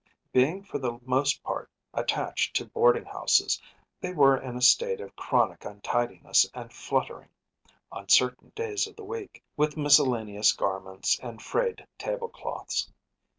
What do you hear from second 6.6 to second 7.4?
fluttering,